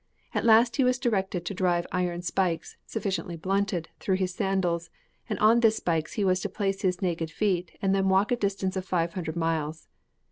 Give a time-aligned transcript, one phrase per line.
[0.33, 4.89] At last he was directed to drive iron spikes, sufficiently blunted, through his sandals,
[5.29, 8.35] and on these spikes he was to place his naked feet and then walk a
[8.35, 9.89] distance of five hundred miles.